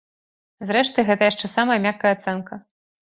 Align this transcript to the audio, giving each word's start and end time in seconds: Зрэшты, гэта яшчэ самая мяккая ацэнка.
Зрэшты, 0.69 1.05
гэта 1.09 1.23
яшчэ 1.31 1.49
самая 1.59 1.77
мяккая 1.87 2.13
ацэнка. 2.17 2.53